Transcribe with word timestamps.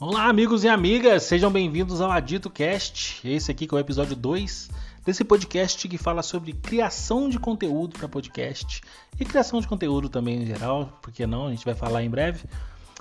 Olá, 0.00 0.30
amigos 0.30 0.64
e 0.64 0.68
amigas, 0.68 1.24
sejam 1.24 1.52
bem-vindos 1.52 2.00
ao 2.00 2.10
Adito 2.10 2.48
Cast. 2.48 3.20
Esse 3.22 3.50
aqui 3.50 3.66
que 3.66 3.74
é 3.74 3.76
o 3.76 3.78
episódio 3.78 4.16
2 4.16 4.70
desse 5.04 5.22
podcast 5.22 5.86
que 5.86 5.98
fala 5.98 6.22
sobre 6.22 6.54
criação 6.54 7.28
de 7.28 7.38
conteúdo 7.38 7.98
para 7.98 8.08
podcast 8.08 8.80
e 9.20 9.26
criação 9.26 9.60
de 9.60 9.68
conteúdo 9.68 10.08
também 10.08 10.42
em 10.42 10.46
geral, 10.46 10.98
porque 11.02 11.26
não, 11.26 11.48
a 11.48 11.50
gente 11.50 11.66
vai 11.66 11.74
falar 11.74 12.02
em 12.02 12.08
breve. 12.08 12.48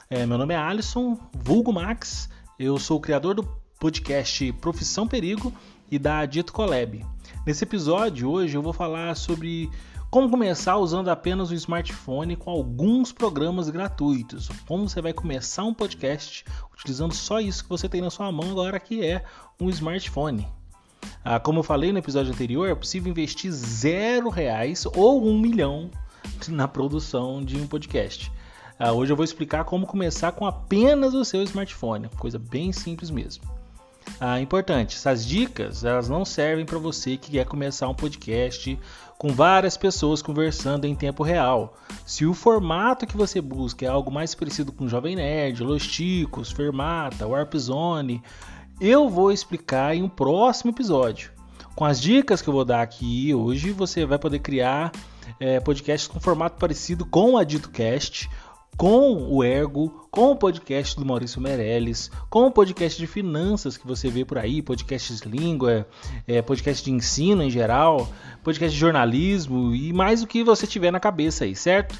É, 0.09 0.25
meu 0.25 0.37
nome 0.37 0.53
é 0.53 0.57
Alisson, 0.57 1.17
vulgo 1.31 1.71
Max, 1.71 2.29
eu 2.59 2.77
sou 2.77 2.97
o 2.97 3.01
criador 3.01 3.33
do 3.33 3.43
podcast 3.79 4.51
Profissão 4.59 5.07
Perigo 5.07 5.53
e 5.89 5.97
da 5.97 6.19
Adito 6.19 6.51
Collab. 6.51 7.05
Nesse 7.47 7.63
episódio, 7.63 8.29
hoje, 8.29 8.57
eu 8.57 8.61
vou 8.61 8.73
falar 8.73 9.15
sobre 9.15 9.69
como 10.09 10.29
começar 10.29 10.77
usando 10.77 11.09
apenas 11.09 11.51
o 11.51 11.53
smartphone 11.53 12.35
com 12.35 12.49
alguns 12.49 13.11
programas 13.11 13.69
gratuitos. 13.69 14.49
Como 14.67 14.89
você 14.89 15.01
vai 15.01 15.13
começar 15.13 15.63
um 15.63 15.73
podcast 15.73 16.43
utilizando 16.73 17.13
só 17.13 17.39
isso 17.39 17.63
que 17.63 17.69
você 17.69 17.87
tem 17.87 18.01
na 18.01 18.09
sua 18.09 18.31
mão 18.31 18.49
agora, 18.49 18.79
que 18.79 19.05
é 19.05 19.23
um 19.59 19.69
smartphone. 19.69 20.47
Ah, 21.23 21.39
como 21.39 21.59
eu 21.59 21.63
falei 21.63 21.91
no 21.91 21.99
episódio 21.99 22.33
anterior, 22.33 22.67
é 22.67 22.73
possível 22.73 23.11
investir 23.11 23.51
zero 23.51 24.29
reais 24.29 24.85
ou 24.95 25.23
um 25.23 25.37
milhão 25.39 25.91
na 26.47 26.67
produção 26.67 27.43
de 27.43 27.57
um 27.57 27.67
podcast. 27.67 28.31
Ah, 28.79 28.91
hoje 28.91 29.11
eu 29.11 29.15
vou 29.15 29.25
explicar 29.25 29.63
como 29.63 29.85
começar 29.85 30.31
com 30.31 30.45
apenas 30.45 31.13
o 31.13 31.23
seu 31.23 31.43
smartphone, 31.43 32.09
coisa 32.17 32.39
bem 32.39 32.71
simples 32.71 33.11
mesmo. 33.11 33.43
Ah, 34.19 34.39
importante, 34.41 34.95
essas 34.95 35.25
dicas 35.25 35.83
elas 35.83 36.09
não 36.09 36.25
servem 36.25 36.65
para 36.65 36.79
você 36.79 37.15
que 37.15 37.31
quer 37.31 37.45
começar 37.45 37.87
um 37.87 37.93
podcast 37.93 38.79
com 39.19 39.33
várias 39.33 39.75
pessoas 39.75 40.21
conversando 40.21 40.85
em 40.85 40.95
tempo 40.95 41.23
real. 41.23 41.75
Se 42.05 42.25
o 42.25 42.33
formato 42.33 43.05
que 43.05 43.17
você 43.17 43.41
busca 43.41 43.85
é 43.85 43.89
algo 43.89 44.09
mais 44.09 44.33
parecido 44.33 44.71
com 44.71 44.87
Jovem 44.87 45.17
Nerd, 45.17 45.61
Los 45.61 45.85
Ticos, 45.85 46.53
Fermata, 46.53 47.27
Warp 47.27 47.53
Zone, 47.55 48.23
eu 48.79 49.09
vou 49.09 49.29
explicar 49.29 49.93
em 49.93 50.01
um 50.01 50.07
próximo 50.07 50.71
episódio. 50.71 51.31
Com 51.75 51.83
as 51.83 51.99
dicas 51.99 52.41
que 52.41 52.47
eu 52.47 52.53
vou 52.53 52.63
dar 52.63 52.81
aqui 52.81 53.33
hoje, 53.33 53.71
você 53.71 54.05
vai 54.05 54.17
poder 54.17 54.39
criar 54.39 54.93
é, 55.37 55.59
podcasts 55.59 56.07
com 56.07 56.17
formato 56.17 56.57
parecido 56.57 57.05
com 57.05 57.35
o 57.35 57.43
DitoCast 57.43 58.29
com 58.77 59.27
o 59.29 59.43
Ergo, 59.43 60.07
com 60.09 60.31
o 60.31 60.35
podcast 60.35 60.97
do 60.97 61.05
Maurício 61.05 61.41
Meirelles, 61.41 62.09
com 62.29 62.47
o 62.47 62.51
podcast 62.51 62.97
de 62.97 63.05
finanças 63.05 63.77
que 63.77 63.85
você 63.85 64.09
vê 64.09 64.23
por 64.23 64.37
aí, 64.37 64.61
podcasts 64.61 65.19
de 65.19 65.27
língua, 65.27 65.87
é, 66.27 66.41
podcast 66.41 66.83
de 66.83 66.91
ensino 66.91 67.43
em 67.43 67.49
geral, 67.49 68.07
podcast 68.43 68.73
de 68.73 68.79
jornalismo 68.79 69.75
e 69.75 69.91
mais 69.93 70.23
o 70.23 70.27
que 70.27 70.43
você 70.43 70.65
tiver 70.65 70.91
na 70.91 70.99
cabeça 70.99 71.43
aí, 71.43 71.55
certo? 71.55 71.99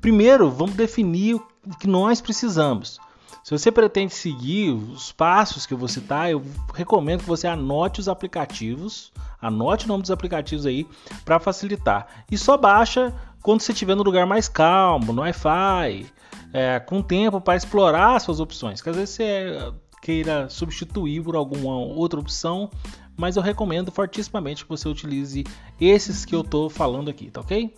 Primeiro, 0.00 0.50
vamos 0.50 0.74
definir 0.74 1.34
o 1.34 1.76
que 1.78 1.86
nós 1.86 2.20
precisamos. 2.20 3.00
Se 3.46 3.52
você 3.52 3.70
pretende 3.70 4.12
seguir 4.12 4.70
os 4.70 5.12
passos 5.12 5.66
que 5.66 5.72
eu 5.72 5.78
vou 5.78 5.86
citar, 5.86 6.28
eu 6.28 6.42
recomendo 6.74 7.20
que 7.20 7.28
você 7.28 7.46
anote 7.46 8.00
os 8.00 8.08
aplicativos, 8.08 9.12
anote 9.40 9.84
o 9.84 9.88
nome 9.88 10.02
dos 10.02 10.10
aplicativos 10.10 10.66
aí 10.66 10.84
para 11.24 11.38
facilitar. 11.38 12.24
E 12.28 12.36
só 12.36 12.56
baixa 12.56 13.14
quando 13.42 13.60
você 13.60 13.72
estiver 13.72 13.94
no 13.94 14.02
lugar 14.02 14.26
mais 14.26 14.48
calmo, 14.48 15.12
no 15.12 15.22
Wi-Fi, 15.22 16.06
é, 16.52 16.80
com 16.80 17.02
tempo 17.02 17.40
para 17.40 17.56
explorar 17.56 18.20
suas 18.20 18.40
opções. 18.40 18.80
Que 18.80 18.90
às 18.90 18.96
vezes 18.96 19.14
você 19.14 19.72
queira 20.02 20.48
substituir 20.48 21.22
por 21.22 21.34
alguma 21.34 21.76
outra 21.76 22.20
opção, 22.20 22.70
mas 23.16 23.36
eu 23.36 23.42
recomendo 23.42 23.90
fortissimamente 23.90 24.64
que 24.64 24.70
você 24.70 24.88
utilize 24.88 25.44
esses 25.80 26.24
que 26.24 26.34
eu 26.34 26.42
estou 26.42 26.68
falando 26.68 27.08
aqui, 27.08 27.30
tá 27.30 27.40
ok? 27.40 27.74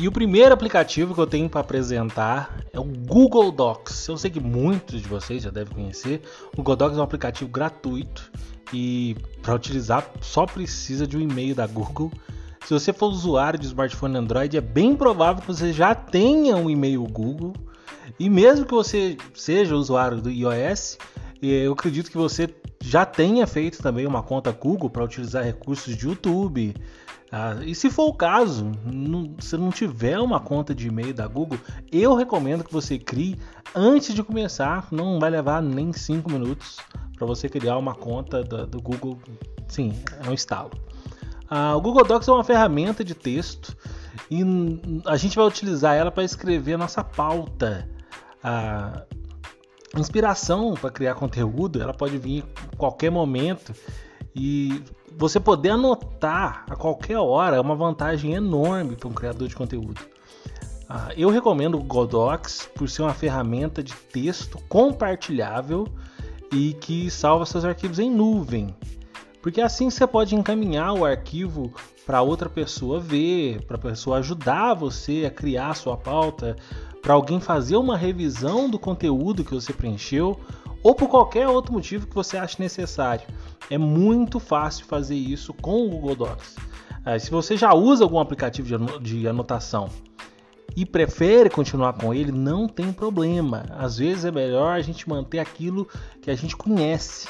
E 0.00 0.08
o 0.08 0.12
primeiro 0.12 0.54
aplicativo 0.54 1.14
que 1.14 1.20
eu 1.20 1.26
tenho 1.26 1.46
para 1.46 1.60
apresentar 1.60 2.58
é 2.72 2.80
o 2.80 2.84
Google 2.84 3.52
Docs. 3.52 4.08
Eu 4.08 4.16
sei 4.16 4.30
que 4.30 4.40
muitos 4.40 5.02
de 5.02 5.06
vocês 5.06 5.42
já 5.42 5.50
devem 5.50 5.74
conhecer. 5.74 6.22
O 6.54 6.56
Google 6.56 6.74
Docs 6.74 6.96
é 6.96 7.00
um 7.00 7.04
aplicativo 7.04 7.50
gratuito 7.50 8.32
e 8.72 9.14
para 9.42 9.54
utilizar 9.54 10.10
só 10.22 10.46
precisa 10.46 11.06
de 11.06 11.18
um 11.18 11.20
e-mail 11.20 11.54
da 11.54 11.66
Google. 11.66 12.10
Se 12.64 12.72
você 12.72 12.94
for 12.94 13.08
usuário 13.08 13.58
de 13.58 13.66
smartphone 13.66 14.16
Android, 14.16 14.56
é 14.56 14.60
bem 14.62 14.96
provável 14.96 15.42
que 15.42 15.46
você 15.46 15.70
já 15.70 15.94
tenha 15.94 16.56
um 16.56 16.70
e-mail 16.70 17.04
Google. 17.04 17.52
E 18.18 18.30
mesmo 18.30 18.64
que 18.64 18.72
você 18.72 19.18
seja 19.34 19.76
usuário 19.76 20.22
do 20.22 20.30
iOS, 20.30 20.96
eu 21.42 21.74
acredito 21.74 22.10
que 22.10 22.16
você 22.16 22.46
já 22.82 23.04
tenha 23.04 23.46
feito 23.46 23.82
também 23.82 24.06
uma 24.06 24.22
conta 24.22 24.50
Google 24.52 24.90
para 24.90 25.04
utilizar 25.04 25.44
recursos 25.44 25.96
de 25.96 26.06
YouTube, 26.06 26.74
ah, 27.32 27.58
e 27.64 27.76
se 27.76 27.88
for 27.88 28.08
o 28.08 28.14
caso, 28.14 28.72
não, 28.84 29.36
se 29.38 29.56
não 29.56 29.70
tiver 29.70 30.18
uma 30.18 30.40
conta 30.40 30.74
de 30.74 30.88
e-mail 30.88 31.14
da 31.14 31.28
Google, 31.28 31.58
eu 31.92 32.14
recomendo 32.16 32.64
que 32.64 32.72
você 32.72 32.98
crie 32.98 33.38
antes 33.74 34.12
de 34.12 34.22
começar. 34.22 34.88
Não 34.90 35.20
vai 35.20 35.30
levar 35.30 35.62
nem 35.62 35.92
5 35.92 36.30
minutos 36.30 36.78
para 37.16 37.26
você 37.26 37.48
criar 37.48 37.78
uma 37.78 37.94
conta 37.94 38.42
do, 38.42 38.82
Google. 38.82 39.16
Sim, 39.68 39.94
é 40.24 40.28
um 40.28 40.32
instalo. 40.32 40.72
Ah, 41.48 41.76
o 41.76 41.80
Google 41.80 42.04
Docs 42.04 42.26
é 42.26 42.32
uma 42.32 42.44
ferramenta 42.44 43.04
de 43.04 43.14
texto 43.14 43.76
e 44.28 44.42
a 45.06 45.16
gente 45.16 45.36
vai 45.36 45.46
utilizar 45.46 45.94
ela 45.94 46.10
para 46.10 46.24
escrever 46.24 46.74
a 46.74 46.78
nossa 46.78 47.04
pauta. 47.04 47.88
A 48.42 49.04
inspiração 49.96 50.74
para 50.74 50.90
criar 50.90 51.14
conteúdo 51.14 51.82
ela 51.82 51.92
pode 51.92 52.16
vir 52.16 52.44
em 52.72 52.76
qualquer 52.76 53.10
momento 53.10 53.74
e 54.34 54.82
você 55.16 55.40
poder 55.40 55.70
anotar 55.70 56.64
a 56.70 56.76
qualquer 56.76 57.18
hora 57.18 57.56
é 57.56 57.60
uma 57.60 57.74
vantagem 57.74 58.34
enorme 58.34 58.96
para 58.96 59.08
um 59.08 59.12
criador 59.12 59.48
de 59.48 59.56
conteúdo. 59.56 60.00
Ah, 60.88 61.10
eu 61.16 61.30
recomendo 61.30 61.78
o 61.78 62.06
Docs 62.06 62.68
por 62.74 62.88
ser 62.88 63.02
uma 63.02 63.14
ferramenta 63.14 63.82
de 63.82 63.94
texto 63.94 64.58
compartilhável 64.68 65.86
e 66.52 66.74
que 66.74 67.10
salva 67.10 67.46
seus 67.46 67.64
arquivos 67.64 67.98
em 67.98 68.10
nuvem. 68.10 68.74
Porque 69.42 69.60
assim 69.60 69.88
você 69.88 70.06
pode 70.06 70.34
encaminhar 70.34 70.92
o 70.92 71.04
arquivo 71.04 71.72
para 72.10 72.22
outra 72.22 72.48
pessoa 72.48 72.98
ver, 72.98 73.62
para 73.66 73.76
a 73.76 73.80
pessoa 73.80 74.18
ajudar 74.18 74.74
você 74.74 75.24
a 75.24 75.30
criar 75.30 75.68
a 75.68 75.74
sua 75.74 75.96
pauta, 75.96 76.56
para 77.00 77.14
alguém 77.14 77.38
fazer 77.38 77.76
uma 77.76 77.96
revisão 77.96 78.68
do 78.68 78.80
conteúdo 78.80 79.44
que 79.44 79.54
você 79.54 79.72
preencheu 79.72 80.36
ou 80.82 80.92
por 80.92 81.08
qualquer 81.08 81.46
outro 81.46 81.72
motivo 81.72 82.08
que 82.08 82.14
você 82.16 82.36
ache 82.36 82.60
necessário. 82.60 83.28
É 83.70 83.78
muito 83.78 84.40
fácil 84.40 84.86
fazer 84.86 85.14
isso 85.14 85.54
com 85.54 85.86
o 85.86 85.88
Google 85.88 86.16
Docs. 86.16 86.56
É, 87.06 87.16
se 87.16 87.30
você 87.30 87.56
já 87.56 87.72
usa 87.74 88.02
algum 88.02 88.18
aplicativo 88.18 88.76
de 89.00 89.28
anotação 89.28 89.88
e 90.76 90.84
prefere 90.84 91.48
continuar 91.48 91.92
com 91.92 92.12
ele, 92.12 92.32
não 92.32 92.66
tem 92.66 92.92
problema. 92.92 93.66
Às 93.78 93.98
vezes 93.98 94.24
é 94.24 94.32
melhor 94.32 94.74
a 94.74 94.80
gente 94.80 95.08
manter 95.08 95.38
aquilo 95.38 95.86
que 96.20 96.28
a 96.28 96.34
gente 96.34 96.56
conhece. 96.56 97.28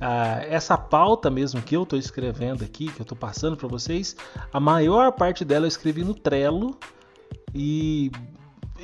Ah, 0.00 0.40
essa 0.42 0.76
pauta 0.76 1.30
mesmo 1.30 1.62
que 1.62 1.74
eu 1.76 1.84
estou 1.84 1.98
escrevendo 1.98 2.62
aqui, 2.62 2.90
que 2.92 3.00
eu 3.00 3.04
estou 3.04 3.16
passando 3.16 3.56
para 3.56 3.68
vocês, 3.68 4.14
a 4.52 4.60
maior 4.60 5.12
parte 5.12 5.44
dela 5.44 5.64
eu 5.64 5.68
escrevi 5.68 6.04
no 6.04 6.14
Trello 6.14 6.76
e 7.54 8.10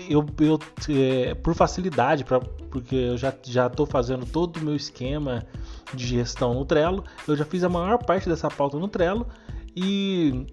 eu, 0.08 0.24
eu 0.40 0.58
é, 0.88 1.34
por 1.34 1.54
facilidade, 1.54 2.24
pra, 2.24 2.40
porque 2.40 2.94
eu 2.94 3.18
já 3.18 3.32
já 3.44 3.66
estou 3.66 3.84
fazendo 3.84 4.24
todo 4.24 4.56
o 4.56 4.64
meu 4.64 4.74
esquema 4.74 5.44
de 5.92 6.06
gestão 6.06 6.54
no 6.54 6.64
Trello, 6.64 7.04
eu 7.28 7.36
já 7.36 7.44
fiz 7.44 7.62
a 7.62 7.68
maior 7.68 7.98
parte 7.98 8.28
dessa 8.28 8.48
pauta 8.48 8.78
no 8.78 8.88
Trello 8.88 9.26
e 9.76 10.46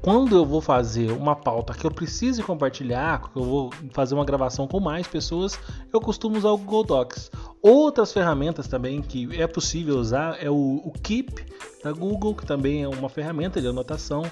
quando 0.00 0.36
eu 0.36 0.44
vou 0.44 0.60
fazer 0.60 1.12
uma 1.12 1.36
pauta 1.36 1.72
que 1.72 1.86
eu 1.86 1.90
preciso 1.90 2.42
compartilhar, 2.42 3.30
que 3.30 3.38
eu 3.38 3.44
vou 3.44 3.70
fazer 3.92 4.14
uma 4.14 4.24
gravação 4.24 4.66
com 4.66 4.80
mais 4.80 5.06
pessoas, 5.06 5.58
eu 5.92 6.00
costumo 6.00 6.36
usar 6.36 6.50
o 6.50 6.58
Google 6.58 6.84
Docs. 6.84 7.30
Outras 7.62 8.12
ferramentas 8.12 8.66
também 8.66 9.00
que 9.00 9.40
é 9.40 9.46
possível 9.46 9.96
usar 9.96 10.42
é 10.42 10.50
o, 10.50 10.80
o 10.84 10.92
Keep 11.02 11.44
da 11.82 11.92
Google, 11.92 12.34
que 12.34 12.44
também 12.44 12.82
é 12.82 12.88
uma 12.88 13.08
ferramenta 13.08 13.60
de 13.60 13.68
anotação. 13.68 14.24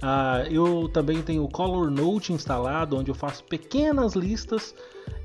Ah, 0.00 0.44
eu 0.50 0.88
também 0.92 1.22
tenho 1.22 1.44
o 1.44 1.48
Color 1.48 1.90
Note 1.90 2.32
instalado, 2.32 2.96
onde 2.96 3.10
eu 3.10 3.14
faço 3.14 3.44
pequenas 3.44 4.14
listas 4.14 4.74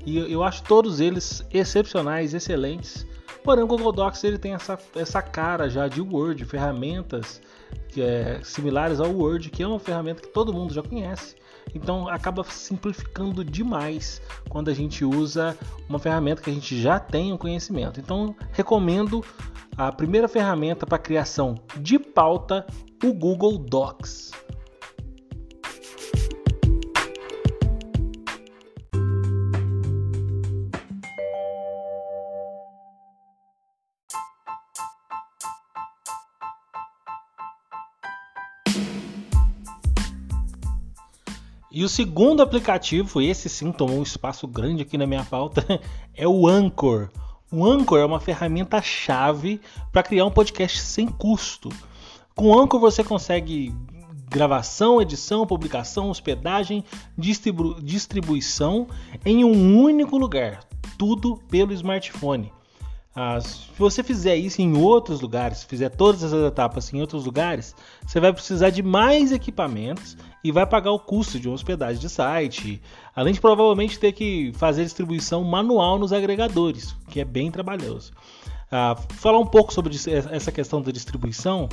e 0.04 0.18
eu 0.18 0.42
acho 0.42 0.62
todos 0.64 1.00
eles 1.00 1.44
excepcionais, 1.52 2.34
excelentes. 2.34 3.06
Porém, 3.42 3.64
o 3.64 3.66
Google 3.66 3.92
Docs 3.92 4.22
ele 4.24 4.38
tem 4.38 4.54
essa, 4.54 4.78
essa 4.94 5.20
cara 5.20 5.68
já 5.68 5.88
de 5.88 6.00
Word, 6.00 6.44
ferramentas 6.44 7.40
que 7.88 8.00
é, 8.00 8.40
similares 8.42 9.00
ao 9.00 9.10
Word, 9.10 9.50
que 9.50 9.62
é 9.62 9.66
uma 9.66 9.78
ferramenta 9.78 10.22
que 10.22 10.28
todo 10.28 10.52
mundo 10.52 10.72
já 10.72 10.82
conhece. 10.82 11.36
Então 11.74 12.08
acaba 12.08 12.44
simplificando 12.44 13.44
demais 13.44 14.20
quando 14.48 14.68
a 14.68 14.74
gente 14.74 15.04
usa 15.04 15.56
uma 15.88 15.98
ferramenta 15.98 16.42
que 16.42 16.50
a 16.50 16.52
gente 16.52 16.80
já 16.80 16.98
tem 16.98 17.32
um 17.32 17.36
conhecimento. 17.36 18.00
Então 18.00 18.34
recomendo 18.52 19.24
a 19.76 19.90
primeira 19.90 20.28
ferramenta 20.28 20.86
para 20.86 20.98
criação 20.98 21.54
de 21.76 21.98
pauta, 21.98 22.66
o 23.02 23.12
Google 23.12 23.58
Docs. 23.58 24.32
E 41.82 41.84
o 41.84 41.88
segundo 41.88 42.44
aplicativo, 42.44 43.20
esse 43.20 43.48
sim 43.48 43.72
tomou 43.72 43.98
um 43.98 44.04
espaço 44.04 44.46
grande 44.46 44.82
aqui 44.82 44.96
na 44.96 45.04
minha 45.04 45.24
pauta, 45.24 45.66
é 46.14 46.28
o 46.28 46.46
Anchor. 46.46 47.10
O 47.50 47.66
Anchor 47.66 47.98
é 47.98 48.04
uma 48.04 48.20
ferramenta 48.20 48.80
chave 48.80 49.60
para 49.90 50.04
criar 50.04 50.24
um 50.24 50.30
podcast 50.30 50.78
sem 50.78 51.08
custo. 51.08 51.70
Com 52.36 52.50
o 52.50 52.60
Anchor 52.60 52.78
você 52.78 53.02
consegue 53.02 53.74
gravação, 54.30 55.02
edição, 55.02 55.44
publicação, 55.44 56.08
hospedagem, 56.08 56.84
distribu 57.18 57.82
distribuição 57.82 58.86
em 59.26 59.44
um 59.44 59.76
único 59.82 60.16
lugar, 60.16 60.60
tudo 60.96 61.36
pelo 61.50 61.72
smartphone. 61.72 62.52
Ah, 63.12 63.40
se 63.40 63.66
você 63.76 64.04
fizer 64.04 64.36
isso 64.36 64.62
em 64.62 64.76
outros 64.76 65.20
lugares, 65.20 65.64
fizer 65.64 65.88
todas 65.88 66.22
essas 66.22 66.46
etapas 66.46 66.92
em 66.94 67.00
outros 67.00 67.26
lugares, 67.26 67.74
você 68.06 68.20
vai 68.20 68.32
precisar 68.32 68.70
de 68.70 68.84
mais 68.84 69.32
equipamentos 69.32 70.16
e 70.42 70.50
vai 70.50 70.66
pagar 70.66 70.90
o 70.90 70.98
custo 70.98 71.38
de 71.38 71.48
hospedagem 71.48 72.00
de 72.00 72.08
site, 72.08 72.82
além 73.14 73.32
de 73.32 73.40
provavelmente 73.40 73.98
ter 73.98 74.12
que 74.12 74.52
fazer 74.54 74.84
distribuição 74.84 75.44
manual 75.44 75.98
nos 75.98 76.12
agregadores, 76.12 76.96
que 77.08 77.20
é 77.20 77.24
bem 77.24 77.50
trabalhoso. 77.50 78.12
Ah, 78.70 78.96
falar 79.10 79.38
um 79.38 79.46
pouco 79.46 79.72
sobre 79.72 79.94
essa 79.94 80.50
questão 80.50 80.80
da 80.80 80.90
distribuição. 80.90 81.68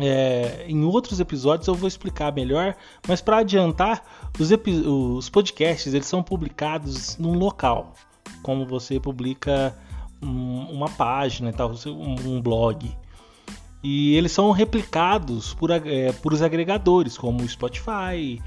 É, 0.00 0.64
em 0.66 0.82
outros 0.84 1.20
episódios 1.20 1.68
eu 1.68 1.74
vou 1.74 1.86
explicar 1.86 2.32
melhor, 2.32 2.74
mas 3.06 3.20
para 3.20 3.38
adiantar, 3.38 4.02
os, 4.38 4.50
os 4.50 5.28
podcasts 5.28 5.94
eles 5.94 6.06
são 6.06 6.22
publicados 6.22 7.16
num 7.16 7.34
local, 7.34 7.94
como 8.42 8.66
você 8.66 8.98
publica 8.98 9.76
uma 10.20 10.88
página 10.88 11.50
e 11.50 11.52
tal, 11.52 11.72
um 11.86 12.40
blog. 12.40 12.96
E 13.84 14.16
eles 14.16 14.32
são 14.32 14.50
replicados 14.50 15.52
por, 15.52 15.70
é, 15.70 16.10
por 16.10 16.32
os 16.32 16.40
agregadores, 16.40 17.18
como 17.18 17.42
o 17.42 17.48
Spotify, 17.48 18.40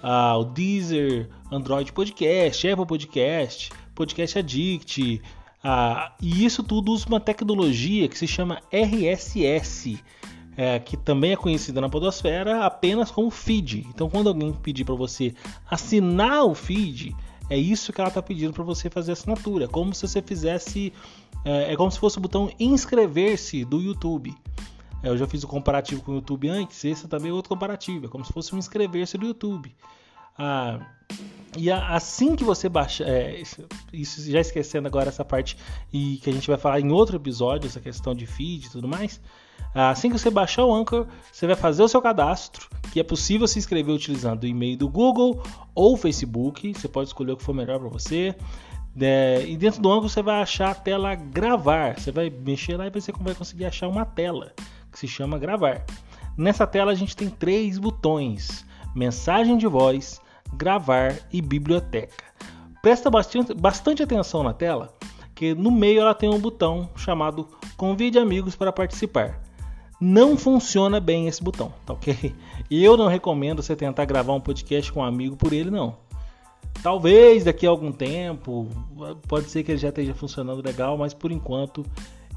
uh, 0.00 0.38
o 0.38 0.44
Deezer, 0.44 1.28
Android 1.50 1.92
Podcast, 1.92 2.68
Apple 2.68 2.86
Podcast, 2.86 3.70
Podcast 3.92 4.38
Addict. 4.38 5.20
Uh, 5.64 6.12
e 6.22 6.44
isso 6.44 6.62
tudo 6.62 6.92
usa 6.92 7.08
uma 7.08 7.18
tecnologia 7.18 8.06
que 8.06 8.16
se 8.16 8.28
chama 8.28 8.62
RSS, 8.70 9.98
é, 10.56 10.78
que 10.78 10.96
também 10.96 11.32
é 11.32 11.36
conhecida 11.36 11.80
na 11.80 11.88
Podosfera 11.88 12.64
apenas 12.64 13.10
como 13.10 13.32
feed. 13.32 13.84
Então, 13.88 14.08
quando 14.08 14.28
alguém 14.28 14.52
pedir 14.52 14.84
para 14.84 14.94
você 14.94 15.34
assinar 15.68 16.44
o 16.44 16.54
feed, 16.54 17.16
é 17.50 17.58
isso 17.58 17.92
que 17.92 18.00
ela 18.00 18.08
está 18.08 18.22
pedindo 18.22 18.52
para 18.52 18.62
você 18.62 18.88
fazer 18.88 19.10
assinatura, 19.10 19.66
como 19.66 19.92
se 19.92 20.06
você 20.06 20.22
fizesse, 20.22 20.92
é, 21.44 21.72
é 21.72 21.76
como 21.76 21.90
se 21.90 21.98
fosse 21.98 22.18
o 22.18 22.20
botão 22.20 22.48
inscrever-se 22.60 23.64
do 23.64 23.80
YouTube. 23.80 24.32
É, 25.04 25.08
eu 25.08 25.18
já 25.18 25.26
fiz 25.26 25.44
o 25.44 25.48
comparativo 25.48 26.02
com 26.02 26.12
o 26.12 26.14
YouTube 26.14 26.48
antes, 26.48 26.82
esse 26.82 27.06
também 27.06 27.30
é 27.30 27.34
outro 27.34 27.50
comparativo, 27.50 28.06
é 28.06 28.08
como 28.08 28.24
se 28.24 28.32
fosse 28.32 28.54
um 28.54 28.58
inscrever-se 28.58 29.18
do 29.18 29.26
YouTube. 29.26 29.76
Ah, 30.36 30.80
e 31.56 31.70
assim 31.70 32.34
que 32.34 32.42
você 32.42 32.68
baixa, 32.68 33.04
é, 33.04 33.40
isso 33.92 34.30
já 34.30 34.40
esquecendo 34.40 34.88
agora 34.88 35.10
essa 35.10 35.24
parte 35.24 35.58
e 35.92 36.16
que 36.16 36.30
a 36.30 36.32
gente 36.32 36.48
vai 36.48 36.56
falar 36.56 36.80
em 36.80 36.90
outro 36.90 37.16
episódio, 37.16 37.68
essa 37.68 37.80
questão 37.80 38.14
de 38.14 38.26
feed 38.26 38.66
e 38.66 38.70
tudo 38.70 38.88
mais. 38.88 39.20
Assim 39.74 40.08
que 40.08 40.18
você 40.18 40.30
baixar 40.30 40.64
o 40.64 40.74
Anchor, 40.74 41.06
você 41.30 41.46
vai 41.46 41.56
fazer 41.56 41.82
o 41.82 41.88
seu 41.88 42.00
cadastro, 42.00 42.68
que 42.92 42.98
é 42.98 43.02
possível 43.02 43.46
se 43.46 43.58
inscrever 43.58 43.94
utilizando 43.94 44.44
o 44.44 44.46
e-mail 44.46 44.76
do 44.76 44.88
Google 44.88 45.42
ou 45.74 45.96
Facebook. 45.96 46.72
Você 46.72 46.88
pode 46.88 47.08
escolher 47.08 47.32
o 47.32 47.36
que 47.36 47.42
for 47.42 47.54
melhor 47.54 47.78
para 47.78 47.88
você. 47.88 48.34
É, 48.98 49.44
e 49.46 49.56
dentro 49.56 49.82
do 49.82 49.92
Anchor 49.92 50.08
você 50.08 50.22
vai 50.22 50.40
achar 50.40 50.70
a 50.70 50.74
tela 50.74 51.14
gravar. 51.14 51.98
Você 51.98 52.10
vai 52.10 52.30
mexer 52.30 52.76
lá 52.76 52.86
e 52.86 52.90
você 52.90 53.12
vai 53.12 53.34
conseguir 53.34 53.66
achar 53.66 53.88
uma 53.88 54.04
tela 54.04 54.52
que 54.94 54.98
se 55.00 55.08
chama 55.08 55.38
gravar. 55.38 55.84
Nessa 56.38 56.66
tela 56.66 56.92
a 56.92 56.94
gente 56.94 57.16
tem 57.16 57.28
três 57.28 57.76
botões: 57.78 58.64
mensagem 58.94 59.58
de 59.58 59.66
voz, 59.66 60.20
gravar 60.54 61.14
e 61.32 61.42
biblioteca. 61.42 62.24
Presta 62.80 63.10
bastante, 63.10 63.52
bastante 63.52 64.02
atenção 64.02 64.42
na 64.42 64.54
tela, 64.54 64.94
que 65.34 65.54
no 65.54 65.70
meio 65.70 66.00
ela 66.00 66.14
tem 66.14 66.30
um 66.30 66.38
botão 66.38 66.88
chamado 66.96 67.48
convide 67.76 68.18
amigos 68.18 68.54
para 68.54 68.72
participar 68.72 69.40
não 70.00 70.36
funciona 70.36 71.00
bem 71.00 71.28
esse 71.28 71.42
botão, 71.42 71.72
tá 71.86 71.94
ok? 71.94 72.34
E 72.70 72.84
eu 72.84 72.96
não 72.96 73.08
recomendo 73.08 73.62
você 73.62 73.76
tentar 73.76 74.04
gravar 74.04 74.32
um 74.32 74.40
podcast 74.40 74.92
com 74.92 75.00
um 75.00 75.04
amigo 75.04 75.36
por 75.36 75.52
ele, 75.52 75.70
não. 75.70 75.96
Talvez 76.82 77.44
daqui 77.44 77.66
a 77.66 77.70
algum 77.70 77.92
tempo, 77.92 78.68
pode 79.28 79.48
ser 79.48 79.62
que 79.62 79.72
ele 79.72 79.78
já 79.78 79.88
esteja 79.88 80.14
funcionando 80.14 80.64
legal, 80.64 80.98
mas 80.98 81.14
por 81.14 81.32
enquanto 81.32 81.84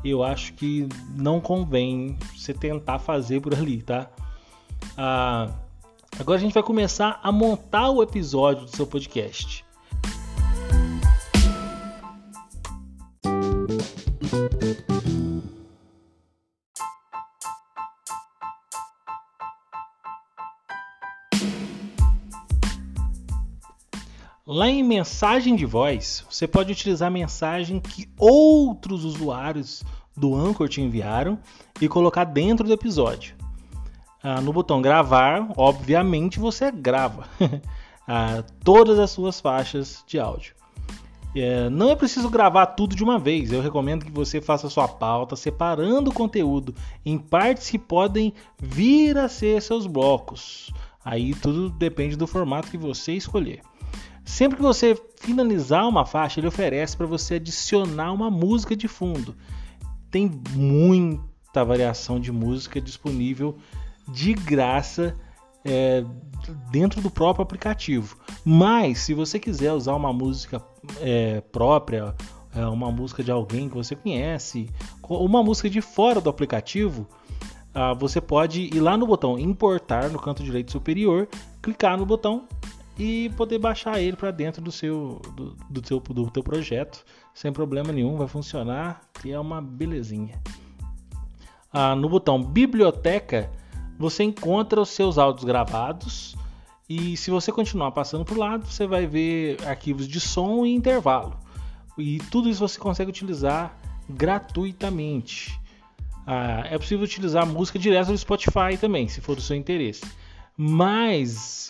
eu 0.03 0.23
acho 0.23 0.53
que 0.53 0.87
não 1.15 1.39
convém 1.41 2.17
você 2.35 2.53
tentar 2.53 2.99
fazer 2.99 3.41
por 3.41 3.53
ali, 3.53 3.81
tá? 3.81 4.09
Ah, 4.97 5.49
agora 6.19 6.37
a 6.37 6.41
gente 6.41 6.53
vai 6.53 6.63
começar 6.63 7.19
a 7.21 7.31
montar 7.31 7.89
o 7.89 8.01
episódio 8.01 8.65
do 8.65 8.75
seu 8.75 8.87
podcast. 8.87 9.66
Lá 24.49 24.69
em 24.69 24.81
mensagem 24.81 25.57
de 25.57 25.65
voz, 25.65 26.23
você 26.29 26.47
pode 26.47 26.71
utilizar 26.71 27.07
a 27.07 27.11
mensagem 27.11 27.81
que 27.81 28.07
outros 28.17 29.03
usuários 29.03 29.83
do 30.15 30.33
Anchor 30.33 30.69
te 30.69 30.79
enviaram 30.79 31.37
e 31.81 31.89
colocar 31.89 32.23
dentro 32.23 32.65
do 32.65 32.71
episódio. 32.71 33.35
Ah, 34.23 34.39
no 34.39 34.53
botão 34.53 34.81
gravar, 34.81 35.49
obviamente 35.57 36.39
você 36.39 36.71
grava 36.71 37.27
ah, 38.07 38.41
todas 38.63 38.97
as 38.99 39.11
suas 39.11 39.41
faixas 39.41 40.01
de 40.07 40.17
áudio. 40.17 40.55
É, 41.35 41.69
não 41.69 41.89
é 41.89 41.95
preciso 41.97 42.29
gravar 42.29 42.67
tudo 42.67 42.95
de 42.95 43.03
uma 43.03 43.19
vez. 43.19 43.51
Eu 43.51 43.61
recomendo 43.61 44.05
que 44.05 44.11
você 44.13 44.39
faça 44.39 44.69
sua 44.69 44.87
pauta 44.87 45.35
separando 45.35 46.09
o 46.09 46.13
conteúdo 46.13 46.73
em 47.05 47.17
partes 47.17 47.69
que 47.69 47.77
podem 47.77 48.33
vir 48.57 49.17
a 49.17 49.27
ser 49.27 49.61
seus 49.61 49.85
blocos. 49.85 50.71
Aí 51.03 51.35
tudo 51.35 51.69
depende 51.69 52.15
do 52.15 52.25
formato 52.25 52.71
que 52.71 52.77
você 52.77 53.11
escolher. 53.11 53.59
Sempre 54.27 54.57
que 54.57 54.61
você 54.61 55.01
finalizar 55.21 55.87
uma 55.87 56.05
faixa, 56.05 56.41
ele 56.41 56.47
oferece 56.47 56.97
para 56.97 57.05
você 57.05 57.35
adicionar 57.35 58.11
uma 58.11 58.29
música 58.29 58.75
de 58.75 58.85
fundo. 58.85 59.33
Tem 60.11 60.29
muita 60.51 61.63
variação 61.63 62.19
de 62.19 62.29
música 62.29 62.81
disponível 62.81 63.57
de 64.05 64.33
graça 64.33 65.15
é, 65.63 66.03
dentro 66.69 67.01
do 67.01 67.09
próprio 67.09 67.41
aplicativo. 67.41 68.17
Mas 68.43 68.99
se 68.99 69.13
você 69.13 69.39
quiser 69.39 69.71
usar 69.71 69.95
uma 69.95 70.11
música 70.11 70.61
é, 70.99 71.39
própria, 71.39 72.13
é, 72.53 72.65
uma 72.65 72.91
música 72.91 73.23
de 73.23 73.31
alguém 73.31 73.69
que 73.69 73.75
você 73.75 73.95
conhece, 73.95 74.69
uma 75.07 75.41
música 75.41 75.69
de 75.69 75.79
fora 75.79 76.19
do 76.19 76.29
aplicativo, 76.29 77.07
ah, 77.73 77.93
você 77.93 78.19
pode 78.19 78.63
ir 78.63 78.79
lá 78.81 78.97
no 78.97 79.07
botão 79.07 79.39
importar 79.39 80.09
no 80.09 80.19
canto 80.19 80.43
direito 80.43 80.71
superior, 80.71 81.29
clicar 81.61 81.97
no 81.97 82.05
botão 82.05 82.45
e 82.97 83.29
poder 83.37 83.59
baixar 83.59 83.99
ele 84.01 84.17
para 84.17 84.31
dentro 84.31 84.61
do 84.61 84.71
seu 84.71 85.21
do, 85.35 85.55
do, 85.69 85.81
teu, 85.81 85.99
do 85.99 86.29
teu 86.31 86.43
projeto 86.43 87.05
sem 87.33 87.51
problema 87.53 87.91
nenhum, 87.91 88.17
vai 88.17 88.27
funcionar 88.27 89.01
e 89.23 89.31
é 89.31 89.39
uma 89.39 89.61
belezinha. 89.61 90.41
Ah, 91.71 91.95
no 91.95 92.09
botão 92.09 92.41
biblioteca 92.41 93.49
você 93.99 94.23
encontra 94.23 94.81
os 94.81 94.89
seus 94.89 95.17
áudios 95.17 95.45
gravados 95.45 96.35
e 96.89 97.15
se 97.17 97.29
você 97.29 97.51
continuar 97.51 97.91
passando 97.91 98.25
por 98.25 98.37
lado 98.37 98.65
você 98.65 98.87
vai 98.87 99.05
ver 99.05 99.57
arquivos 99.67 100.07
de 100.07 100.19
som 100.19 100.65
e 100.65 100.73
intervalo 100.73 101.37
e 101.97 102.19
tudo 102.31 102.49
isso 102.49 102.67
você 102.67 102.79
consegue 102.79 103.09
utilizar 103.09 103.77
gratuitamente. 104.09 105.59
Ah, 106.25 106.63
é 106.69 106.77
possível 106.77 107.05
utilizar 107.05 107.45
música 107.45 107.79
direto 107.79 108.07
do 108.07 108.17
Spotify 108.17 108.77
também, 108.79 109.07
se 109.07 109.21
for 109.21 109.35
do 109.35 109.41
seu 109.41 109.55
interesse. 109.55 110.05
Mas 110.57 111.69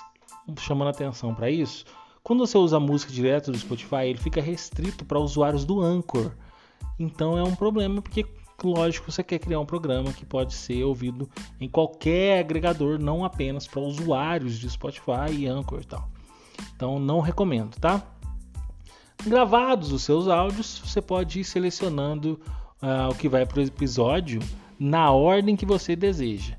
chamando 0.59 0.89
atenção 0.89 1.33
para 1.33 1.49
isso, 1.49 1.85
quando 2.23 2.45
você 2.45 2.57
usa 2.57 2.79
música 2.79 3.11
direto 3.11 3.51
do 3.51 3.57
Spotify, 3.57 4.05
ele 4.07 4.17
fica 4.17 4.41
restrito 4.41 5.05
para 5.05 5.19
usuários 5.19 5.63
do 5.63 5.81
Anchor. 5.81 6.31
Então 6.99 7.37
é 7.37 7.43
um 7.43 7.55
problema 7.55 8.01
porque 8.01 8.25
lógico 8.63 9.11
você 9.11 9.23
quer 9.23 9.39
criar 9.39 9.59
um 9.59 9.65
programa 9.65 10.11
que 10.11 10.25
pode 10.25 10.53
ser 10.53 10.83
ouvido 10.83 11.29
em 11.59 11.69
qualquer 11.69 12.39
agregador, 12.39 12.99
não 12.99 13.23
apenas 13.23 13.67
para 13.67 13.79
usuários 13.79 14.57
de 14.57 14.69
Spotify 14.69 15.31
e 15.31 15.47
Anchor 15.47 15.81
e 15.81 15.85
tal. 15.85 16.09
Então 16.75 16.99
não 16.99 17.19
recomendo, 17.19 17.75
tá? 17.79 18.03
Gravados 19.25 19.91
os 19.91 20.03
seus 20.03 20.27
áudios, 20.27 20.81
você 20.83 21.01
pode 21.01 21.39
ir 21.39 21.43
selecionando 21.43 22.39
uh, 22.81 23.09
o 23.09 23.15
que 23.15 23.29
vai 23.29 23.45
para 23.45 23.59
o 23.59 23.63
episódio 23.63 24.41
na 24.79 25.11
ordem 25.11 25.55
que 25.55 25.65
você 25.65 25.95
deseja. 25.95 26.55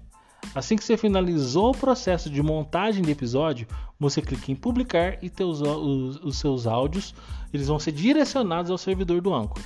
Assim 0.55 0.77
que 0.77 0.85
você 0.85 0.97
finalizou 0.97 1.71
o 1.71 1.77
processo 1.77 2.31
de 2.31 2.43
montagem 2.43 3.03
de 3.03 3.11
episódio, 3.11 3.67
você 3.99 4.23
clica 4.23 4.51
em 4.51 4.57
publicar 4.57 5.19
e 5.23 5.29
teus, 5.29 5.61
os, 5.61 6.17
os 6.25 6.39
seus 6.39 6.67
áudios 6.67 7.15
eles 7.53 7.69
vão 7.69 7.79
ser 7.79 7.93
direcionados 7.93 8.71
ao 8.71 8.79
servidor 8.79 9.21
do 9.21 9.33
Anchor. 9.33 9.63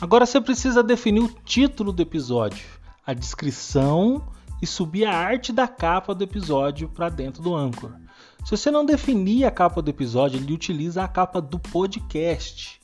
Agora 0.00 0.26
você 0.26 0.40
precisa 0.40 0.82
definir 0.82 1.22
o 1.22 1.28
título 1.28 1.92
do 1.92 2.02
episódio, 2.02 2.66
a 3.06 3.14
descrição 3.14 4.22
e 4.62 4.66
subir 4.66 5.04
a 5.04 5.14
arte 5.14 5.52
da 5.52 5.66
capa 5.66 6.14
do 6.14 6.22
episódio 6.22 6.88
para 6.88 7.08
dentro 7.08 7.42
do 7.42 7.52
Anchor. 7.52 7.90
Se 8.44 8.56
você 8.56 8.70
não 8.70 8.86
definir 8.86 9.44
a 9.44 9.50
capa 9.50 9.82
do 9.82 9.90
episódio, 9.90 10.38
ele 10.38 10.52
utiliza 10.52 11.02
a 11.02 11.08
capa 11.08 11.40
do 11.40 11.58
podcast. 11.58 12.80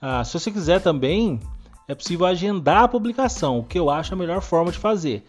Ah, 0.00 0.24
se 0.24 0.32
você 0.32 0.50
quiser 0.50 0.80
também, 0.80 1.38
é 1.86 1.94
possível 1.94 2.24
agendar 2.24 2.84
a 2.84 2.88
publicação, 2.88 3.58
o 3.58 3.64
que 3.64 3.78
eu 3.78 3.90
acho 3.90 4.14
a 4.14 4.16
melhor 4.16 4.40
forma 4.40 4.72
de 4.72 4.78
fazer. 4.78 5.26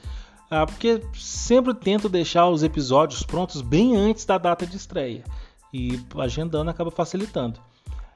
Ah, 0.50 0.66
porque 0.66 1.02
sempre 1.14 1.74
tento 1.74 2.08
deixar 2.08 2.48
os 2.48 2.64
episódios 2.64 3.24
prontos 3.24 3.62
bem 3.62 3.96
antes 3.96 4.24
da 4.24 4.38
data 4.38 4.66
de 4.66 4.78
estreia. 4.78 5.26
E 5.74 6.00
agendando 6.18 6.70
acaba 6.70 6.92
facilitando. 6.92 7.60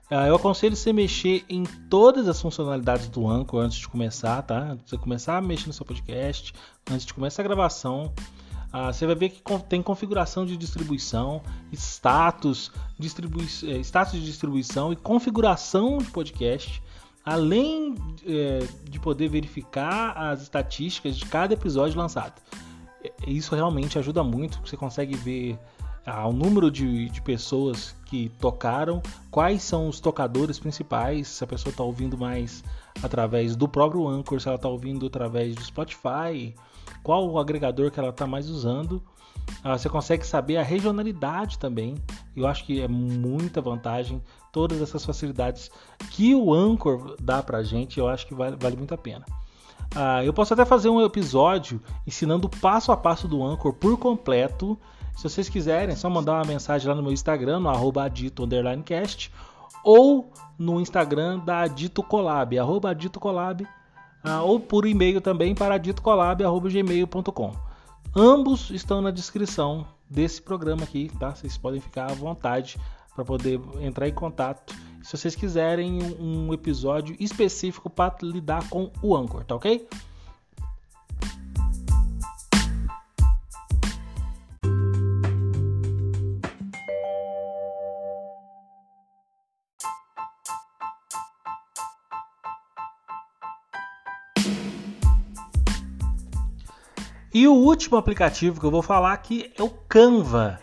Ah, 0.09 0.25
eu 0.25 0.35
aconselho 0.35 0.73
você 0.73 0.93
mexer 0.93 1.43
em 1.49 1.63
todas 1.89 2.29
as 2.29 2.41
funcionalidades 2.41 3.09
do 3.09 3.27
Anchor 3.27 3.59
antes 3.59 3.77
de 3.77 3.89
começar, 3.89 4.41
tá? 4.41 4.77
Você 4.85 4.97
começar 4.97 5.37
a 5.37 5.41
mexer 5.41 5.67
no 5.67 5.73
seu 5.73 5.85
podcast, 5.85 6.53
antes 6.89 7.05
de 7.05 7.13
começar 7.13 7.41
a 7.41 7.45
gravação. 7.45 8.13
Ah, 8.71 8.93
você 8.93 9.05
vai 9.05 9.15
ver 9.15 9.29
que 9.29 9.41
tem 9.67 9.81
configuração 9.81 10.45
de 10.45 10.55
distribuição, 10.55 11.41
status, 11.73 12.71
distribui 12.97 13.47
eh, 13.63 13.79
status 13.79 14.13
de 14.13 14.25
distribuição 14.25 14.93
e 14.93 14.95
configuração 14.95 15.97
de 15.97 16.09
podcast, 16.09 16.81
além 17.25 17.95
é, 18.25 18.65
de 18.89 18.99
poder 19.01 19.27
verificar 19.27 20.17
as 20.17 20.41
estatísticas 20.41 21.17
de 21.17 21.25
cada 21.25 21.53
episódio 21.53 21.99
lançado. 21.99 22.41
Isso 23.25 23.53
realmente 23.53 23.99
ajuda 23.99 24.23
muito, 24.23 24.61
você 24.65 24.77
consegue 24.77 25.15
ver 25.17 25.59
ah, 26.05 26.25
o 26.27 26.31
número 26.31 26.71
de 26.71 27.21
pessoas 27.25 27.96
que 28.09 28.29
tocaram, 28.39 29.01
quais 29.29 29.61
são 29.61 29.87
os 29.87 29.99
tocadores 29.99 30.57
principais, 30.59 31.27
se 31.27 31.43
a 31.43 31.47
pessoa 31.47 31.71
está 31.71 31.83
ouvindo 31.83 32.17
mais 32.17 32.63
através 33.03 33.55
do 33.55 33.67
próprio 33.67 34.07
Anchor, 34.07 34.39
se 34.39 34.47
ela 34.47 34.55
está 34.55 34.69
ouvindo 34.69 35.05
através 35.05 35.55
do 35.55 35.63
Spotify, 35.63 36.55
qual 37.03 37.29
o 37.29 37.37
agregador 37.37 37.91
que 37.91 37.99
ela 37.99 38.09
está 38.09 38.25
mais 38.25 38.49
usando. 38.49 39.01
Ah, 39.63 39.77
você 39.77 39.87
consegue 39.87 40.25
saber 40.25 40.57
a 40.57 40.63
regionalidade 40.63 41.57
também. 41.57 41.95
Eu 42.35 42.47
acho 42.47 42.65
que 42.65 42.81
é 42.81 42.87
muita 42.87 43.61
vantagem. 43.61 44.21
Todas 44.51 44.81
essas 44.81 45.05
facilidades 45.05 45.69
que 46.11 46.35
o 46.35 46.53
Anchor 46.53 47.15
dá 47.21 47.41
para 47.41 47.63
gente, 47.63 47.99
eu 47.99 48.07
acho 48.07 48.27
que 48.27 48.33
vale, 48.33 48.57
vale 48.59 48.75
muito 48.75 48.93
a 48.93 48.97
pena. 48.97 49.25
Ah, 49.95 50.23
eu 50.23 50.33
posso 50.33 50.53
até 50.53 50.65
fazer 50.65 50.89
um 50.89 51.01
episódio 51.01 51.81
ensinando 52.05 52.47
o 52.47 52.59
passo 52.59 52.91
a 52.91 52.97
passo 52.97 53.27
do 53.27 53.43
Anchor 53.43 53.73
por 53.73 53.97
completo. 53.97 54.77
Se 55.17 55.23
vocês 55.23 55.49
quiserem, 55.49 55.93
é 55.93 55.95
só 55.95 56.07
mandar 56.11 56.33
uma 56.33 56.45
mensagem 56.45 56.87
lá 56.87 56.93
no 56.93 57.01
meu 57.01 57.11
Instagram, 57.11 57.59
no 57.59 57.69
arroba 57.69 58.03
adito_cast, 58.03 59.31
ou 59.83 60.31
no 60.59 60.79
Instagram 60.79 61.39
da 61.39 61.61
Adito 61.61 62.03
Collab, 62.03 62.57
arroba 62.57 62.91
Adito 62.91 63.19
Collab, 63.19 63.67
ah, 64.23 64.43
ou 64.43 64.59
por 64.59 64.85
e-mail 64.85 65.19
também 65.19 65.55
para 65.55 65.79
ditocolab.gmail.com. 65.79 67.55
Ambos 68.15 68.69
estão 68.69 69.01
na 69.01 69.09
descrição 69.09 69.87
desse 70.07 70.39
programa 70.39 70.83
aqui, 70.83 71.11
tá? 71.19 71.33
Vocês 71.33 71.57
podem 71.57 71.81
ficar 71.81 72.11
à 72.11 72.13
vontade 72.13 72.79
para 73.15 73.25
poder 73.25 73.59
entrar 73.81 74.07
em 74.07 74.13
contato 74.13 74.75
se 75.01 75.17
vocês 75.17 75.35
quiserem 75.35 75.99
um 76.19 76.53
episódio 76.53 77.15
específico 77.19 77.89
para 77.89 78.13
lidar 78.21 78.69
com 78.69 78.91
o 79.01 79.15
Anchor, 79.15 79.43
tá 79.45 79.55
ok? 79.55 79.87
E 97.37 97.47
o 97.47 97.53
último 97.53 97.97
aplicativo 97.97 98.59
que 98.59 98.65
eu 98.65 98.71
vou 98.71 98.81
falar 98.81 99.13
aqui 99.13 99.53
é 99.55 99.61
o 99.61 99.69
Canva. 99.69 100.59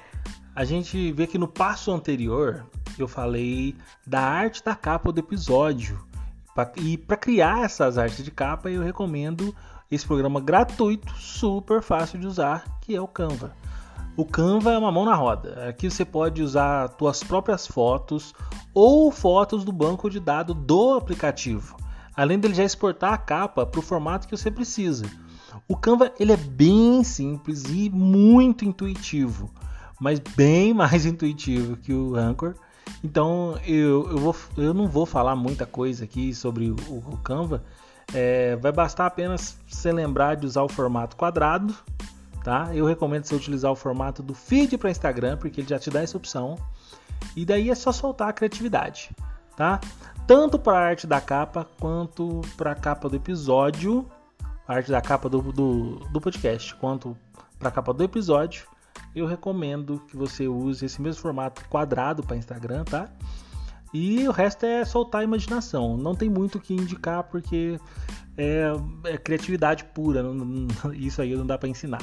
A 0.56 0.64
gente 0.64 1.12
vê 1.12 1.24
que 1.24 1.38
no 1.38 1.46
passo 1.46 1.92
anterior 1.92 2.66
eu 2.98 3.06
falei 3.06 3.76
da 4.04 4.20
arte 4.20 4.60
da 4.60 4.74
capa 4.74 5.12
do 5.12 5.20
episódio. 5.20 6.04
E 6.78 6.98
para 6.98 7.16
criar 7.16 7.62
essas 7.62 7.96
artes 7.96 8.24
de 8.24 8.32
capa, 8.32 8.68
eu 8.68 8.82
recomendo 8.82 9.54
esse 9.88 10.04
programa 10.04 10.40
gratuito, 10.40 11.14
super 11.16 11.80
fácil 11.80 12.18
de 12.18 12.26
usar, 12.26 12.64
que 12.80 12.96
é 12.96 13.00
o 13.00 13.06
Canva. 13.06 13.52
O 14.16 14.24
Canva 14.24 14.72
é 14.72 14.78
uma 14.78 14.90
mão 14.90 15.04
na 15.04 15.14
roda. 15.14 15.68
Aqui 15.68 15.88
você 15.88 16.04
pode 16.04 16.42
usar 16.42 16.92
suas 16.98 17.22
próprias 17.22 17.68
fotos 17.68 18.34
ou 18.74 19.12
fotos 19.12 19.62
do 19.62 19.70
banco 19.70 20.10
de 20.10 20.18
dados 20.18 20.56
do 20.56 20.94
aplicativo, 20.94 21.76
além 22.16 22.36
dele 22.36 22.54
já 22.54 22.64
exportar 22.64 23.12
a 23.12 23.18
capa 23.18 23.64
para 23.64 23.78
o 23.78 23.82
formato 23.82 24.26
que 24.26 24.36
você 24.36 24.50
precisa. 24.50 25.06
O 25.68 25.76
Canva 25.76 26.12
ele 26.18 26.32
é 26.32 26.36
bem 26.36 27.02
simples 27.04 27.64
e 27.64 27.90
muito 27.90 28.64
intuitivo, 28.64 29.50
mas 30.00 30.18
bem 30.18 30.72
mais 30.74 31.06
intuitivo 31.06 31.76
que 31.76 31.92
o 31.92 32.16
Anchor. 32.16 32.54
Então 33.02 33.58
eu, 33.66 34.10
eu, 34.10 34.18
vou, 34.18 34.36
eu 34.56 34.74
não 34.74 34.88
vou 34.88 35.06
falar 35.06 35.34
muita 35.36 35.66
coisa 35.66 36.04
aqui 36.04 36.34
sobre 36.34 36.70
o, 36.70 36.76
o 36.90 37.18
Canva. 37.18 37.64
É, 38.12 38.56
vai 38.56 38.70
bastar 38.70 39.06
apenas 39.06 39.56
você 39.66 39.90
lembrar 39.90 40.36
de 40.36 40.46
usar 40.46 40.62
o 40.62 40.68
formato 40.68 41.16
quadrado, 41.16 41.74
tá? 42.42 42.68
Eu 42.74 42.84
recomendo 42.84 43.24
você 43.24 43.34
utilizar 43.34 43.72
o 43.72 43.76
formato 43.76 44.22
do 44.22 44.34
feed 44.34 44.76
para 44.76 44.90
Instagram, 44.90 45.38
porque 45.38 45.60
ele 45.60 45.68
já 45.68 45.78
te 45.78 45.90
dá 45.90 46.02
essa 46.02 46.16
opção. 46.16 46.58
E 47.34 47.44
daí 47.44 47.70
é 47.70 47.74
só 47.74 47.90
soltar 47.90 48.28
a 48.28 48.32
criatividade, 48.32 49.10
tá? 49.56 49.80
Tanto 50.26 50.58
para 50.58 50.78
a 50.78 50.88
arte 50.88 51.06
da 51.06 51.20
capa 51.20 51.66
quanto 51.80 52.42
para 52.56 52.72
a 52.72 52.74
capa 52.74 53.08
do 53.08 53.16
episódio 53.16 54.06
arte 54.66 54.90
da 54.90 55.00
capa 55.00 55.28
do, 55.28 55.40
do, 55.40 55.96
do 56.10 56.20
podcast 56.20 56.74
quanto 56.76 57.16
para 57.58 57.68
a 57.68 57.72
capa 57.72 57.92
do 57.92 58.02
episódio, 58.02 58.66
eu 59.14 59.26
recomendo 59.26 60.00
que 60.08 60.16
você 60.16 60.48
use 60.48 60.84
esse 60.84 61.00
mesmo 61.00 61.22
formato 61.22 61.66
quadrado 61.68 62.22
para 62.22 62.36
Instagram, 62.36 62.84
tá? 62.84 63.08
E 63.92 64.26
o 64.26 64.32
resto 64.32 64.66
é 64.66 64.84
soltar 64.84 65.20
a 65.20 65.24
imaginação. 65.24 65.96
Não 65.96 66.16
tem 66.16 66.28
muito 66.28 66.58
o 66.58 66.60
que 66.60 66.74
indicar 66.74 67.22
porque 67.24 67.78
é, 68.36 68.72
é 69.04 69.16
criatividade 69.16 69.84
pura. 69.84 70.20
Não, 70.22 70.34
não, 70.34 70.92
isso 70.92 71.22
aí 71.22 71.34
não 71.36 71.46
dá 71.46 71.56
para 71.56 71.68
ensinar, 71.68 72.02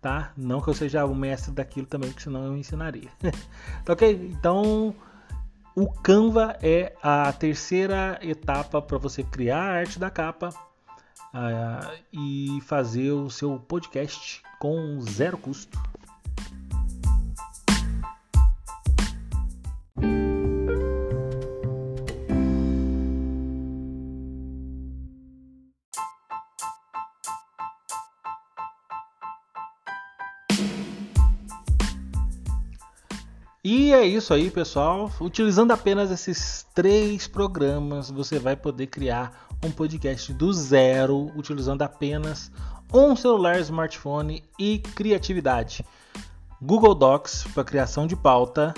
tá? 0.00 0.32
Não 0.34 0.62
que 0.62 0.68
eu 0.68 0.74
seja 0.74 1.04
o 1.04 1.14
mestre 1.14 1.52
daquilo 1.52 1.86
também, 1.86 2.08
porque 2.08 2.24
senão 2.24 2.44
eu 2.46 2.56
ensinaria. 2.56 3.10
tá 3.84 3.92
ok? 3.92 4.32
Então 4.32 4.94
o 5.74 5.92
Canva 5.92 6.56
é 6.62 6.94
a 7.02 7.30
terceira 7.34 8.18
etapa 8.22 8.80
para 8.80 8.96
você 8.96 9.22
criar 9.22 9.60
a 9.60 9.78
arte 9.80 9.98
da 9.98 10.08
capa 10.08 10.48
uh, 11.36 11.92
e 12.12 12.60
fazer 12.62 13.12
o 13.12 13.28
seu 13.28 13.58
podcast 13.58 14.42
com 14.58 15.00
zero 15.02 15.36
custo. 15.36 15.78
E 33.68 33.92
é 33.92 34.06
isso 34.06 34.32
aí, 34.32 34.48
pessoal. 34.48 35.10
Utilizando 35.20 35.72
apenas 35.72 36.12
esses 36.12 36.64
três 36.72 37.26
programas, 37.26 38.08
você 38.08 38.38
vai 38.38 38.54
poder 38.54 38.86
criar 38.86 39.45
um 39.64 39.70
podcast 39.70 40.32
do 40.32 40.52
zero, 40.52 41.32
utilizando 41.36 41.82
apenas 41.82 42.50
um 42.92 43.16
celular 43.16 43.58
smartphone 43.60 44.44
e 44.58 44.78
criatividade. 44.78 45.84
Google 46.60 46.94
Docs 46.94 47.44
para 47.54 47.64
criação 47.64 48.06
de 48.06 48.16
pauta, 48.16 48.72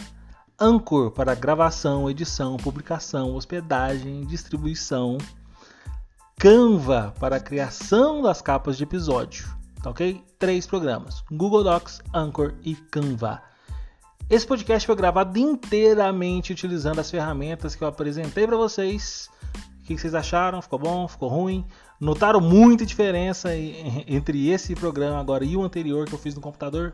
Anchor 0.60 1.10
para 1.10 1.34
gravação, 1.34 2.10
edição, 2.10 2.56
publicação, 2.56 3.34
hospedagem, 3.34 4.26
distribuição, 4.26 5.18
Canva 6.38 7.12
para 7.18 7.40
criação 7.40 8.22
das 8.22 8.40
capas 8.40 8.76
de 8.76 8.84
episódio. 8.84 9.48
Tá 9.82 9.90
ok? 9.90 10.22
Três 10.38 10.66
programas: 10.66 11.24
Google 11.30 11.64
Docs, 11.64 12.00
Anchor 12.14 12.54
e 12.62 12.76
Canva. 12.76 13.42
Esse 14.30 14.46
podcast 14.46 14.86
foi 14.86 14.94
gravado 14.94 15.38
inteiramente 15.38 16.52
utilizando 16.52 17.00
as 17.00 17.10
ferramentas 17.10 17.74
que 17.74 17.82
eu 17.82 17.88
apresentei 17.88 18.46
para 18.46 18.56
vocês. 18.56 19.28
O 19.88 19.96
que 19.96 20.02
vocês 20.02 20.14
acharam? 20.14 20.60
Ficou 20.60 20.78
bom? 20.78 21.08
Ficou 21.08 21.30
ruim? 21.30 21.64
Notaram 21.98 22.42
muita 22.42 22.84
diferença 22.84 23.48
entre 23.56 24.50
esse 24.50 24.74
programa 24.74 25.18
agora 25.18 25.46
e 25.46 25.56
o 25.56 25.62
anterior 25.62 26.06
que 26.06 26.12
eu 26.12 26.18
fiz 26.18 26.34
no 26.34 26.42
computador? 26.42 26.92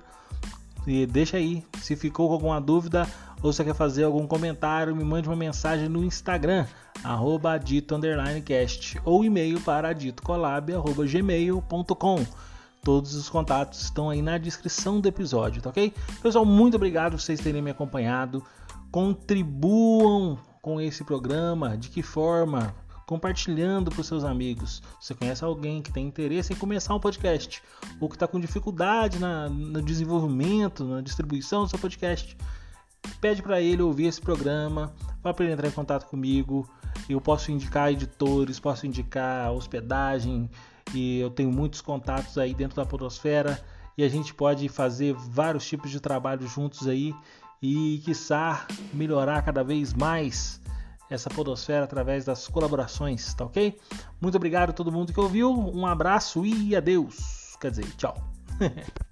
E 0.87 1.05
deixa 1.05 1.39
aí, 1.39 1.67
se 1.81 1.97
ficou 1.97 2.29
com 2.29 2.35
alguma 2.35 2.61
dúvida 2.61 3.05
ou 3.43 3.53
se 3.53 3.65
quer 3.65 3.75
fazer 3.75 4.05
algum 4.05 4.29
comentário, 4.29 4.95
me 4.95 5.03
mande 5.03 5.29
uma 5.29 5.35
mensagem 5.35 5.89
no 5.89 6.05
Instagram, 6.05 6.67
arroba 7.03 7.61
ou 9.05 9.25
e-mail 9.25 9.61
para 9.61 9.93
ditocolab.gmail.com. 9.93 12.25
Todos 12.83 13.17
os 13.17 13.29
contatos 13.29 13.83
estão 13.83 14.09
aí 14.09 14.23
na 14.23 14.39
descrição 14.39 15.01
do 15.01 15.09
episódio, 15.09 15.61
tá 15.61 15.71
ok? 15.71 15.93
Pessoal, 16.23 16.45
muito 16.45 16.77
obrigado 16.77 17.11
por 17.13 17.21
vocês 17.21 17.41
terem 17.41 17.61
me 17.61 17.73
acompanhado. 17.73 18.41
Contribuam 18.93 20.39
com 20.65 20.81
esse 20.81 21.05
programa. 21.05 21.77
De 21.77 21.91
que 21.91 22.03
forma? 22.03 22.75
Compartilhando 23.07 23.91
para 23.91 24.01
os 24.01 24.07
seus 24.07 24.25
amigos. 24.25 24.83
Você 25.01 25.15
conhece 25.15 25.45
alguém 25.45 25.83
que 25.83 25.93
tem 25.93 26.07
interesse 26.07 26.53
em 26.53 26.57
começar 26.57 26.95
um 26.95 27.01
podcast 27.01 27.63
ou 28.01 28.09
que 28.09 28.17
está 28.17 28.27
com 28.27 28.41
dificuldade 28.41 29.19
na, 29.19 29.49
no 29.49 29.83
desenvolvimento, 29.83 30.85
na 30.85 31.01
distribuição 31.01 31.65
do 31.65 31.71
seu 31.71 31.79
podcast? 31.79 32.37
Pede 33.21 33.43
para 33.43 33.61
ele 33.61 33.83
ouvir 33.83 34.07
esse 34.07 34.21
programa, 34.21 34.93
para 35.23 35.35
ele 35.41 35.53
entrar 35.53 35.69
em 35.69 35.73
contato 35.73 36.07
comigo. 36.07 36.69
Eu 37.09 37.21
posso 37.21 37.53
indicar 37.53 37.93
editores, 37.93 38.59
posso 38.59 38.87
indicar 38.87 39.53
hospedagem 39.53 40.49
e 40.95 41.21
eu 41.21 41.31
tenho 41.31 41.53
muitos 41.53 41.81
contatos 41.81 42.39
aí 42.39 42.55
dentro 42.55 42.77
da 42.77 42.87
Podosfera 42.87 43.63
e 43.97 44.03
a 44.03 44.09
gente 44.09 44.35
pode 44.35 44.69
fazer 44.69 45.15
vários 45.15 45.67
tipos 45.67 45.91
de 45.91 46.01
trabalho 46.01 46.47
juntos 46.47 46.89
aí 46.89 47.15
e, 47.63 48.03
quiçá, 48.05 48.67
melhorar 48.93 49.43
cada 49.43 49.63
vez 49.63 49.95
mais 49.95 50.61
essa 51.11 51.29
podosfera 51.31 51.85
através 51.85 52.25
das 52.25 52.49
colaborações, 52.49 53.35
tá 53.35 53.45
ok? 53.45 53.79
Muito 54.21 54.37
obrigado 54.37 54.71
a 54.71 54.73
todo 54.73 54.93
mundo 54.93 55.13
que 55.13 55.21
ouviu, 55.21 55.51
um 55.53 55.87
abraço 55.87 56.45
e 56.45 56.75
adeus. 56.75 57.57
Quer 57.61 57.71
dizer, 57.71 57.87
tchau. 57.97 58.17